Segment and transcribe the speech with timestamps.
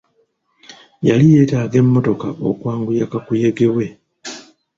[1.07, 3.85] Yali yeetaaga emmotoka okwanguya kakuyege we.